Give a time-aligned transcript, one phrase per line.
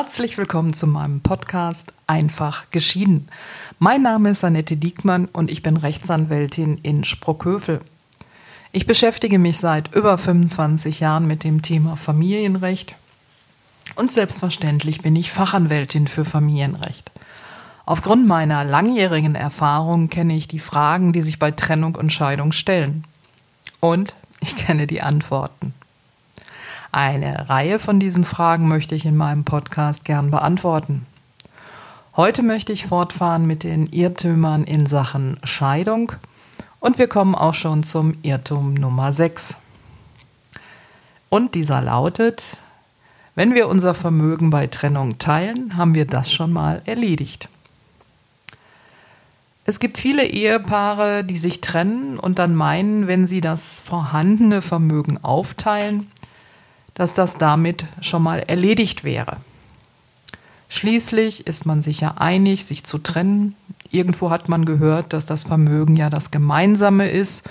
[0.00, 3.26] Herzlich willkommen zu meinem Podcast Einfach geschieden.
[3.80, 7.80] Mein Name ist Annette Diekmann und ich bin Rechtsanwältin in Sprockhövel.
[8.70, 12.94] Ich beschäftige mich seit über 25 Jahren mit dem Thema Familienrecht
[13.96, 17.10] und selbstverständlich bin ich Fachanwältin für Familienrecht.
[17.84, 23.02] Aufgrund meiner langjährigen Erfahrung kenne ich die Fragen, die sich bei Trennung und Scheidung stellen.
[23.80, 25.74] Und ich kenne die Antworten.
[26.90, 31.04] Eine Reihe von diesen Fragen möchte ich in meinem Podcast gern beantworten.
[32.16, 36.12] Heute möchte ich fortfahren mit den Irrtümern in Sachen Scheidung
[36.80, 39.56] und wir kommen auch schon zum Irrtum Nummer 6.
[41.28, 42.56] Und dieser lautet,
[43.34, 47.50] wenn wir unser Vermögen bei Trennung teilen, haben wir das schon mal erledigt.
[49.66, 55.22] Es gibt viele Ehepaare, die sich trennen und dann meinen, wenn sie das vorhandene Vermögen
[55.22, 56.06] aufteilen,
[56.98, 59.38] dass das damit schon mal erledigt wäre.
[60.68, 63.54] Schließlich ist man sich ja einig, sich zu trennen.
[63.90, 67.48] Irgendwo hat man gehört, dass das Vermögen ja das Gemeinsame ist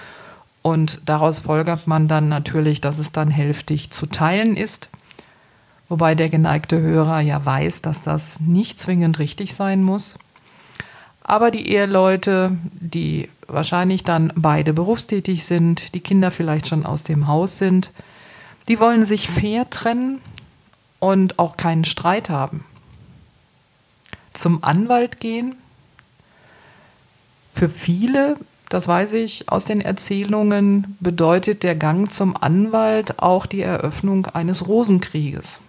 [0.62, 4.90] und daraus folgert man dann natürlich, dass es dann hälftig zu teilen ist.
[5.90, 10.16] Wobei der geneigte Hörer ja weiß, dass das nicht zwingend richtig sein muss.
[11.24, 17.28] Aber die Eheleute, die wahrscheinlich dann beide berufstätig sind, die Kinder vielleicht schon aus dem
[17.28, 17.92] Haus sind,
[18.68, 20.22] die wollen sich fair trennen
[21.00, 22.66] und auch keinen Streit haben.
[24.34, 25.56] Zum Anwalt gehen.
[27.56, 28.38] Für viele,
[28.70, 34.68] das weiß ich aus den Erzählungen, bedeutet der Gang zum Anwalt auch die Eröffnung eines
[34.68, 35.60] Rosenkrieges.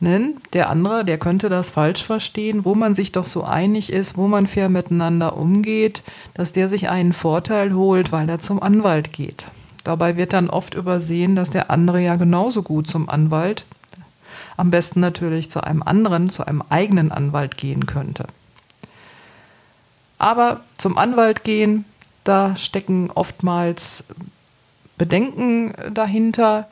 [0.00, 4.16] Denn der andere, der könnte das falsch verstehen, wo man sich doch so einig ist,
[4.16, 6.02] wo man fair miteinander umgeht,
[6.34, 9.46] dass der sich einen Vorteil holt, weil er zum Anwalt geht.
[9.84, 13.64] Dabei wird dann oft übersehen, dass der andere ja genauso gut zum Anwalt,
[14.56, 18.26] am besten natürlich zu einem anderen, zu einem eigenen Anwalt gehen könnte.
[20.18, 21.84] Aber zum Anwalt gehen,
[22.22, 24.04] da stecken oftmals
[24.96, 26.68] Bedenken dahinter.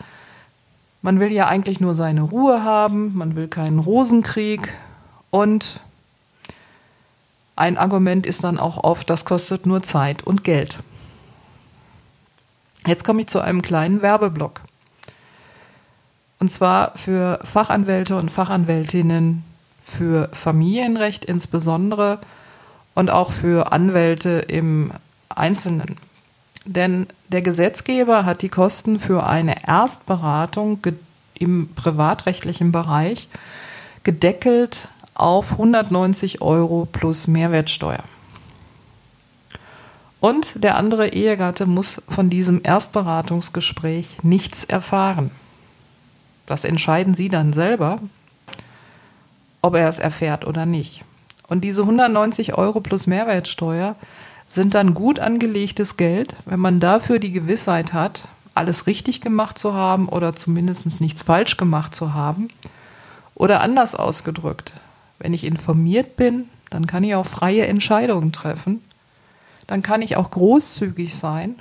[1.02, 4.72] Man will ja eigentlich nur seine Ruhe haben, man will keinen Rosenkrieg
[5.30, 5.80] und
[7.56, 10.78] ein Argument ist dann auch oft, das kostet nur Zeit und Geld.
[12.86, 14.62] Jetzt komme ich zu einem kleinen Werbeblock.
[16.38, 19.44] Und zwar für Fachanwälte und Fachanwältinnen
[19.82, 22.18] für Familienrecht insbesondere
[22.94, 24.92] und auch für Anwälte im
[25.28, 25.96] Einzelnen.
[26.64, 30.80] Denn der Gesetzgeber hat die Kosten für eine Erstberatung
[31.34, 33.28] im privatrechtlichen Bereich
[34.04, 38.04] gedeckelt auf 190 Euro plus Mehrwertsteuer.
[40.20, 45.30] Und der andere Ehegatte muss von diesem Erstberatungsgespräch nichts erfahren.
[46.46, 48.00] Das entscheiden Sie dann selber,
[49.62, 51.04] ob er es erfährt oder nicht.
[51.48, 53.96] Und diese 190 Euro plus Mehrwertsteuer
[54.48, 59.74] sind dann gut angelegtes Geld, wenn man dafür die Gewissheit hat, alles richtig gemacht zu
[59.74, 62.48] haben oder zumindest nichts falsch gemacht zu haben.
[63.34, 64.72] Oder anders ausgedrückt,
[65.18, 68.82] wenn ich informiert bin, dann kann ich auch freie Entscheidungen treffen
[69.70, 71.54] dann kann ich auch großzügig sein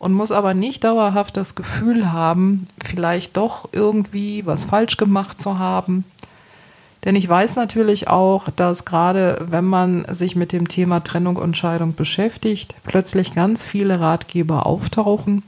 [0.00, 5.60] und muss aber nicht dauerhaft das Gefühl haben, vielleicht doch irgendwie was falsch gemacht zu
[5.60, 6.04] haben.
[7.04, 11.56] Denn ich weiß natürlich auch, dass gerade wenn man sich mit dem Thema Trennung und
[11.56, 15.44] Scheidung beschäftigt, plötzlich ganz viele Ratgeber auftauchen.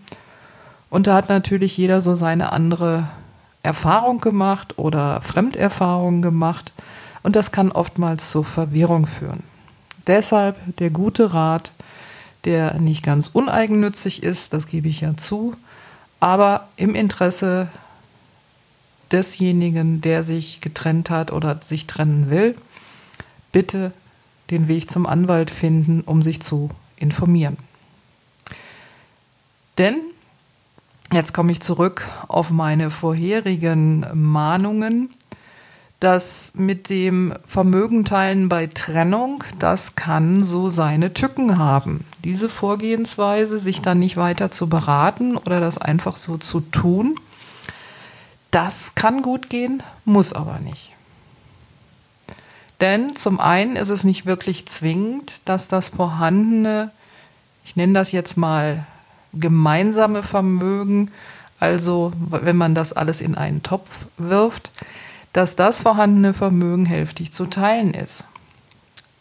[0.89, 3.09] Und da hat natürlich jeder so seine andere
[3.65, 6.73] Erfahrung gemacht oder Fremderfahrung gemacht.
[7.25, 9.50] Und das kann oftmals zur Verwirrung führen.
[10.07, 11.73] Deshalb der gute Rat,
[12.45, 15.55] der nicht ganz uneigennützig ist, das gebe ich ja zu,
[16.21, 17.69] aber im Interesse
[19.13, 22.57] desjenigen, der sich getrennt hat oder sich trennen will,
[23.53, 23.93] bitte
[24.51, 27.57] den Weg zum Anwalt finden, um sich zu informieren.
[29.79, 30.01] Denn,
[31.13, 35.11] jetzt komme ich zurück auf meine vorherigen Mahnungen,
[36.01, 42.07] das mit dem Vermögenteilen bei Trennung, das kann so seine Tücken haben.
[42.25, 47.17] Diese Vorgehensweise, sich dann nicht weiter zu beraten oder das einfach so zu tun,
[48.51, 50.91] das kann gut gehen, muss aber nicht.
[52.81, 56.91] Denn zum einen ist es nicht wirklich zwingend, dass das vorhandene,
[57.65, 58.87] ich nenne das jetzt mal
[59.35, 61.11] gemeinsame Vermögen,
[61.61, 64.71] also wenn man das alles in einen Topf wirft,
[65.33, 68.25] dass das vorhandene Vermögen hälftig zu teilen ist.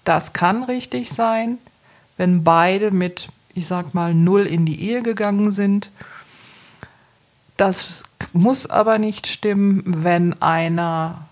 [0.03, 1.57] Das kann richtig sein,
[2.17, 5.91] wenn beide mit, ich sag mal, null in die Ehe gegangen sind.
[7.57, 8.03] Das
[8.33, 11.25] muss aber nicht stimmen, wenn einer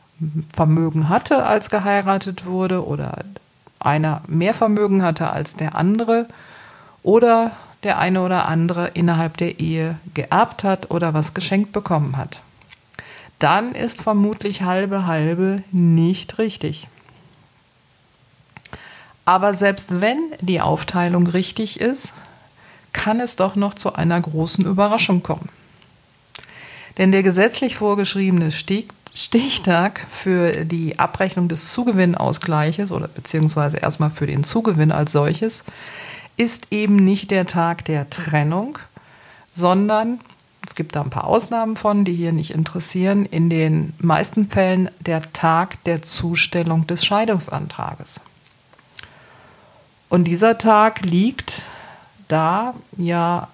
[0.54, 3.24] Vermögen hatte, als geheiratet wurde oder
[3.80, 6.28] einer mehr Vermögen hatte als der andere
[7.04, 7.52] oder
[7.84, 12.40] der eine oder andere innerhalb der Ehe geerbt hat oder was geschenkt bekommen hat.
[13.40, 16.88] Dann ist vermutlich halbe halbe nicht richtig.
[19.26, 22.14] Aber selbst wenn die Aufteilung richtig ist,
[22.94, 25.50] kann es doch noch zu einer großen Überraschung kommen.
[26.98, 34.44] Denn der gesetzlich vorgeschriebene Stichtag für die Abrechnung des Zugewinnausgleiches oder beziehungsweise erstmal für den
[34.44, 35.64] Zugewinn als solches
[36.38, 38.80] ist eben nicht der Tag der Trennung,
[39.54, 40.20] sondern
[40.78, 45.34] gibt da ein paar Ausnahmen von, die hier nicht interessieren, in den meisten Fällen der
[45.34, 48.22] Tag der Zustellung des Scheidungsantrages.
[50.08, 51.64] Und dieser Tag liegt,
[52.30, 53.50] da ja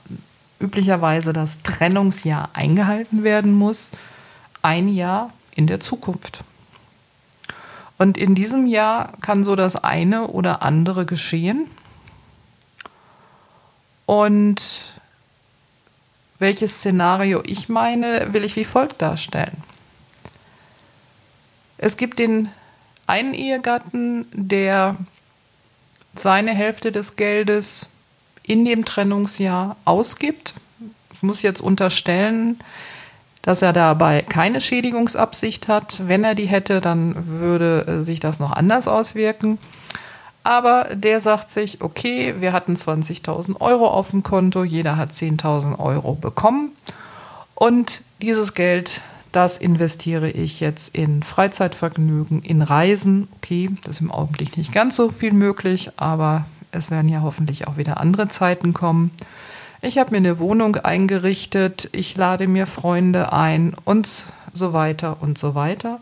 [0.60, 3.90] üblicherweise das Trennungsjahr eingehalten werden muss,
[4.62, 6.44] ein Jahr in der Zukunft.
[7.98, 11.70] Und in diesem Jahr kann so das eine oder andere geschehen.
[14.06, 14.94] Und
[16.44, 19.64] welches Szenario ich meine, will ich wie folgt darstellen.
[21.78, 22.50] Es gibt den
[23.08, 24.98] einen Ehegatten, der
[26.16, 27.88] seine Hälfte des Geldes
[28.44, 30.54] in dem Trennungsjahr ausgibt.
[31.14, 32.60] Ich muss jetzt unterstellen,
[33.42, 36.08] dass er dabei keine Schädigungsabsicht hat.
[36.08, 39.60] Wenn er die hätte, dann würde sich das noch anders auswirken.
[40.44, 45.80] Aber der sagt sich, okay, wir hatten 20.000 Euro auf dem Konto, jeder hat 10.000
[45.80, 46.72] Euro bekommen.
[47.56, 49.02] Und dieses Geld,
[49.32, 53.30] das investiere ich jetzt in Freizeitvergnügen, in Reisen.
[53.38, 57.68] Okay, das ist im Augenblick nicht ganz so viel möglich, aber es werden ja hoffentlich
[57.68, 59.12] auch wieder andere Zeiten kommen.
[59.82, 65.38] Ich habe mir eine Wohnung eingerichtet, ich lade mir Freunde ein und so weiter und
[65.38, 66.00] so weiter.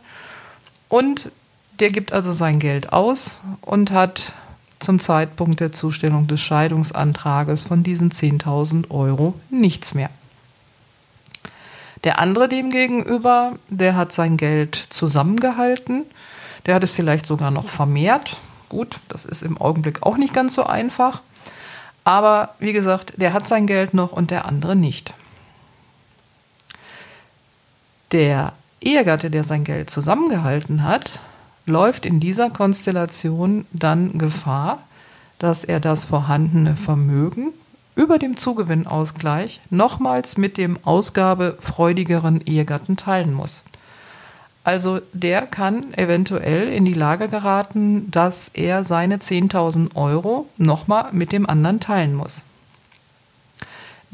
[0.88, 1.32] Und
[1.82, 4.34] der gibt also sein Geld aus und hat
[4.80, 10.12] zum Zeitpunkt der Zustellung des Scheidungsantrages von diesen 10.000 Euro nichts mehr.
[12.04, 16.04] Der andere demgegenüber, der hat sein Geld zusammengehalten,
[16.68, 18.38] der hat es vielleicht sogar noch vermehrt.
[18.70, 21.22] Gut, das ist im Augenblick auch nicht ganz so einfach.
[22.04, 25.14] Aber wie gesagt, der hat sein Geld noch und der andere nicht.
[28.12, 31.12] Der Ehegatte, der sein Geld zusammengehalten hat,
[31.66, 34.80] läuft in dieser Konstellation dann Gefahr,
[35.40, 37.50] dass er das vorhandene Vermögen
[37.96, 43.64] über dem Zugewinnausgleich nochmals mit dem ausgabefreudigeren Ehegatten teilen muss.
[44.64, 51.32] Also der kann eventuell in die Lage geraten, dass er seine 10.000 Euro nochmal mit
[51.32, 52.44] dem anderen teilen muss.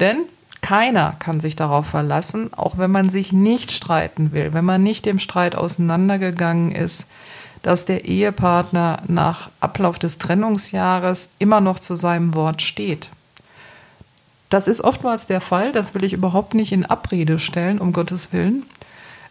[0.00, 0.20] Denn
[0.60, 5.06] keiner kann sich darauf verlassen, auch wenn man sich nicht streiten will, wenn man nicht
[5.06, 7.06] dem Streit auseinandergegangen ist,
[7.62, 13.08] dass der Ehepartner nach Ablauf des Trennungsjahres immer noch zu seinem Wort steht.
[14.50, 18.32] Das ist oftmals der Fall, das will ich überhaupt nicht in Abrede stellen, um Gottes
[18.32, 18.62] Willen.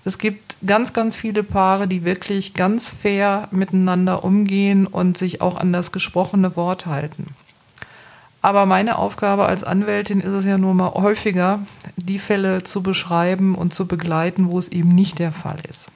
[0.06, 5.58] Es gibt ganz, ganz viele Paare, die wirklich ganz fair miteinander umgehen und sich auch
[5.58, 7.36] an das gesprochene Wort halten.
[8.42, 11.60] Aber meine Aufgabe als Anwältin ist es ja nur mal häufiger,
[11.96, 15.90] die Fälle zu beschreiben und zu begleiten, wo es eben nicht der Fall ist.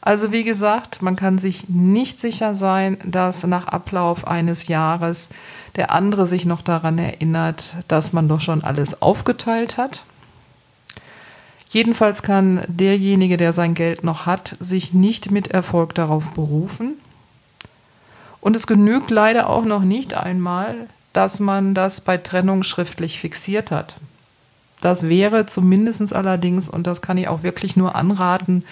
[0.00, 5.30] Also wie gesagt, man kann sich nicht sicher sein, dass nach Ablauf eines Jahres
[5.76, 10.02] der andere sich noch daran erinnert, dass man doch schon alles aufgeteilt hat.
[11.70, 16.92] Jedenfalls kann derjenige, der sein Geld noch hat, sich nicht mit Erfolg darauf berufen.
[18.42, 23.70] Und es genügt leider auch noch nicht einmal, dass man das bei Trennung schriftlich fixiert
[23.70, 23.96] hat.
[24.82, 28.64] Das wäre zumindest allerdings, und das kann ich auch wirklich nur anraten,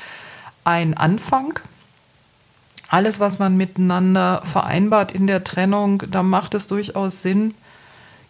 [0.64, 1.58] ein Anfang.
[2.88, 7.54] Alles, was man miteinander vereinbart in der Trennung, da macht es durchaus Sinn,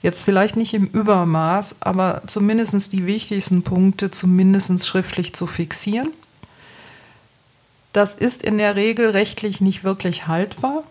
[0.02, 6.10] jetzt vielleicht nicht im Übermaß, aber zumindest die wichtigsten Punkte zumindest schriftlich zu fixieren.
[7.92, 10.84] Das ist in der Regel rechtlich nicht wirklich haltbar,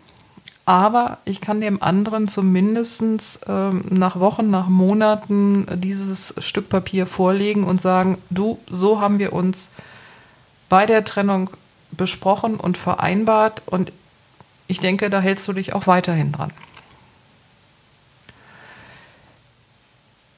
[0.71, 3.01] aber ich kann dem anderen zumindest
[3.45, 9.33] ähm, nach Wochen, nach Monaten dieses Stück Papier vorlegen und sagen, du, so haben wir
[9.33, 9.69] uns
[10.69, 11.49] bei der Trennung
[11.91, 13.91] besprochen und vereinbart und
[14.67, 16.53] ich denke, da hältst du dich auch weiterhin dran.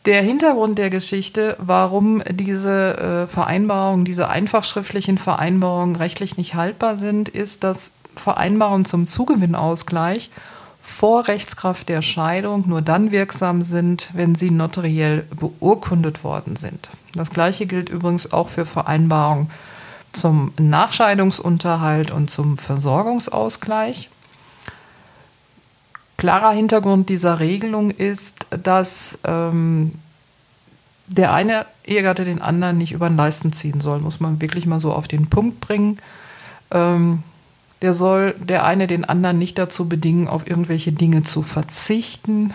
[0.08, 6.98] Der Hintergrund der Geschichte, warum diese äh, Vereinbarungen, diese einfach schriftlichen Vereinbarungen rechtlich nicht haltbar
[6.98, 10.30] sind, ist, dass Vereinbarungen zum Zugewinnausgleich
[10.80, 16.90] vor Rechtskraft der Scheidung nur dann wirksam sind, wenn sie notariell beurkundet worden sind.
[17.16, 19.50] Das gleiche gilt übrigens auch für Vereinbarungen
[20.12, 24.10] zum Nachscheidungsunterhalt und zum Versorgungsausgleich.
[26.18, 29.94] Klarer Hintergrund dieser Regelung ist, dass ähm,
[31.08, 34.80] der eine Ehegatte den anderen nicht über den Leisten ziehen soll, muss man wirklich mal
[34.80, 36.00] so auf den Punkt bringen.
[36.72, 37.24] Ähm,
[37.84, 42.54] der soll der eine den anderen nicht dazu bedingen, auf irgendwelche Dinge zu verzichten,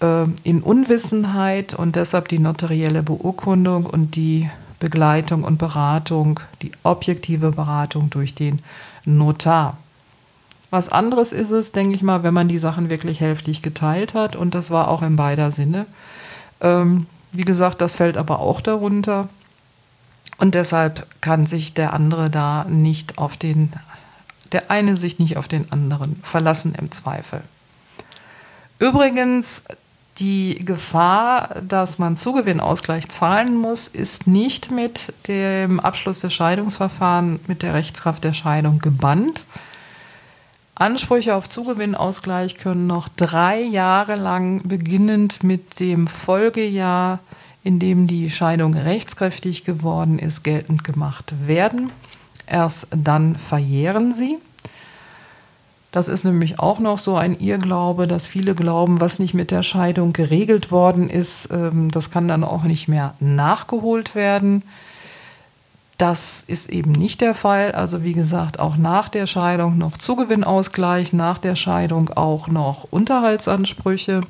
[0.00, 4.48] äh, in Unwissenheit und deshalb die notarielle Beurkundung und die
[4.80, 8.60] Begleitung und Beratung, die objektive Beratung durch den
[9.04, 9.76] Notar.
[10.70, 14.34] Was anderes ist es, denke ich mal, wenn man die Sachen wirklich hälftig geteilt hat
[14.34, 15.84] und das war auch in beider Sinne.
[16.62, 19.28] Ähm, wie gesagt, das fällt aber auch darunter.
[20.38, 23.72] Und deshalb kann sich der andere da nicht auf den,
[24.52, 27.42] der eine sich nicht auf den anderen verlassen im Zweifel.
[28.78, 29.64] Übrigens,
[30.18, 37.62] die Gefahr, dass man Zugewinnausgleich zahlen muss, ist nicht mit dem Abschluss des Scheidungsverfahrens, mit
[37.62, 39.42] der Rechtskraft der Scheidung gebannt.
[40.74, 47.18] Ansprüche auf Zugewinnausgleich können noch drei Jahre lang, beginnend mit dem Folgejahr
[47.64, 51.90] in dem die Scheidung rechtskräftig geworden ist, geltend gemacht werden.
[52.46, 54.38] Erst dann verjähren sie.
[55.90, 59.62] Das ist nämlich auch noch so ein Irrglaube, dass viele glauben, was nicht mit der
[59.62, 64.62] Scheidung geregelt worden ist, ähm, das kann dann auch nicht mehr nachgeholt werden.
[65.96, 67.72] Das ist eben nicht der Fall.
[67.72, 74.22] Also wie gesagt, auch nach der Scheidung noch Zugewinnausgleich, nach der Scheidung auch noch Unterhaltsansprüche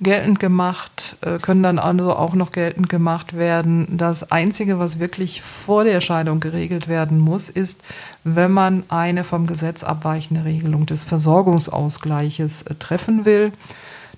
[0.00, 3.96] geltend gemacht, äh, können dann also auch noch geltend gemacht werden.
[3.96, 7.82] Das Einzige, was wirklich vor der Scheidung geregelt werden muss, ist,
[8.22, 13.52] wenn man eine vom Gesetz abweichende Regelung des Versorgungsausgleiches äh, treffen will.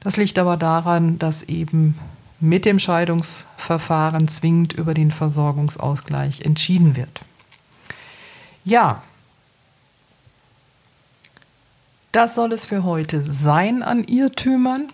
[0.00, 1.98] Das liegt aber daran, dass eben
[2.40, 7.20] mit dem Scheidungsverfahren zwingend über den Versorgungsausgleich entschieden wird.
[8.64, 9.02] Ja,
[12.12, 14.92] das soll es für heute sein an Irrtümern.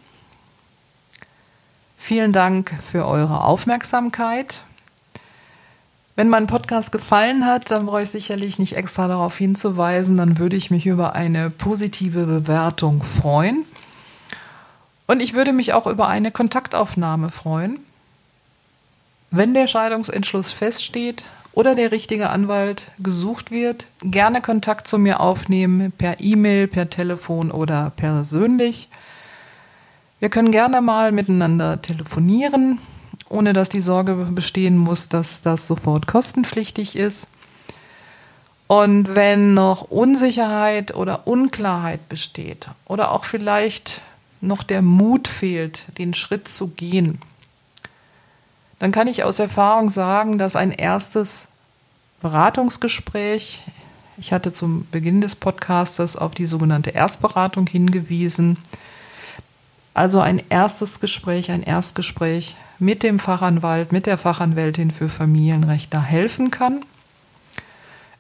[2.07, 4.61] Vielen Dank für eure Aufmerksamkeit.
[6.17, 10.55] Wenn mein Podcast gefallen hat, dann brauche ich sicherlich nicht extra darauf hinzuweisen, dann würde
[10.55, 13.65] ich mich über eine positive Bewertung freuen.
[15.07, 17.79] Und ich würde mich auch über eine Kontaktaufnahme freuen.
[19.31, 25.91] Wenn der Scheidungsentschluss feststeht oder der richtige Anwalt gesucht wird, gerne Kontakt zu mir aufnehmen,
[25.91, 28.91] per E-Mail, per Telefon oder persönlich.
[30.25, 32.79] Wir können gerne mal miteinander telefonieren,
[33.29, 37.27] ohne dass die Sorge bestehen muss, dass das sofort kostenpflichtig ist.
[38.67, 44.01] Und wenn noch Unsicherheit oder Unklarheit besteht oder auch vielleicht
[44.41, 47.21] noch der Mut fehlt, den Schritt zu gehen,
[48.79, 51.49] dann kann ich aus Erfahrung sagen, dass ein erstes
[52.23, 53.61] Beratungsgespräch,
[54.17, 58.57] ich hatte zum Beginn des Podcastes auf die sogenannte Erstberatung hingewiesen,
[59.95, 66.03] also ein erstes Gespräch, ein Erstgespräch mit dem Fachanwalt, mit der Fachanwältin für Familienrecht da
[66.03, 66.85] helfen kann.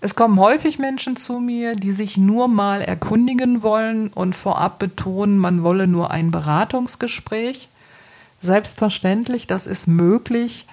[0.00, 5.38] Es kommen häufig Menschen zu mir, die sich nur mal erkundigen wollen und vorab betonen,
[5.38, 7.68] man wolle nur ein Beratungsgespräch.
[8.40, 10.66] Selbstverständlich, das ist möglich.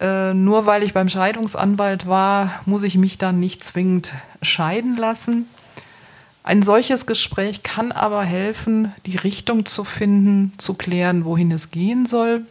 [0.00, 5.48] Äh, nur weil ich beim Scheidungsanwalt war, muss ich mich dann nicht zwingend scheiden lassen.
[6.46, 12.06] Ein solches Gespräch kann aber helfen, die Richtung zu finden, zu klären, wohin es gehen
[12.06, 12.46] soll.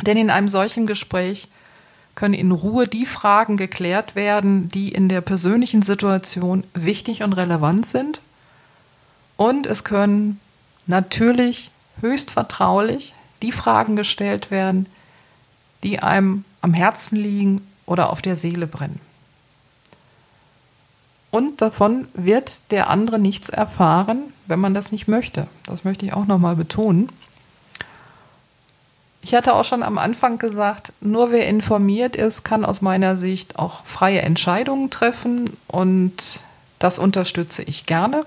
[0.00, 1.48] Denn in einem solchen Gespräch
[2.14, 7.84] können in Ruhe die Fragen geklärt werden, die in der persönlichen Situation wichtig und relevant
[7.84, 8.22] sind.
[9.36, 10.40] Und es können
[10.86, 13.12] natürlich höchst vertraulich
[13.42, 14.86] die Fragen gestellt werden,
[15.82, 19.11] die einem am Herzen liegen oder auf der Seele brennen
[21.32, 25.48] und davon wird der andere nichts erfahren, wenn man das nicht möchte.
[25.66, 27.08] Das möchte ich auch nochmal betonen.
[29.22, 33.58] Ich hatte auch schon am Anfang gesagt, nur wer informiert ist, kann aus meiner Sicht
[33.58, 36.40] auch freie Entscheidungen treffen und
[36.78, 38.26] das unterstütze ich gerne.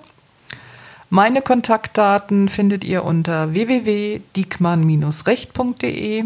[1.12, 6.24] Meine Kontaktdaten findet ihr unter www.diekmann-recht.de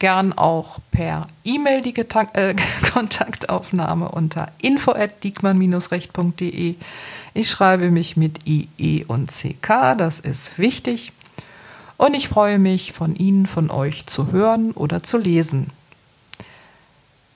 [0.00, 2.56] gern auch per E-Mail die Getank äh,
[2.92, 6.74] Kontaktaufnahme unter info@diekmann-recht.de.
[7.34, 11.12] Ich schreibe mich mit IE und CK, das ist wichtig.
[11.96, 15.70] Und ich freue mich, von Ihnen, von euch zu hören oder zu lesen.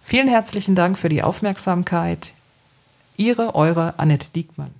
[0.03, 2.33] Vielen herzlichen Dank für die Aufmerksamkeit.
[3.17, 4.75] Ihre, eure Annette Diekmann.